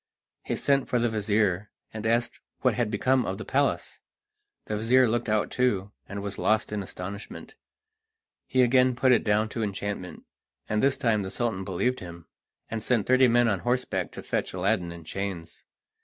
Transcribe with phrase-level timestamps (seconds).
[0.41, 4.01] He sent for the vizir, and asked what had become of the palace.
[4.65, 7.53] The vizir looked out too, and was lost in astonishment.
[8.47, 10.23] He again put it down to enchantment,
[10.67, 12.25] and this time the Sultan believed him,
[12.67, 15.65] and sent thirty men on horseback to fetch Aladdin in chains.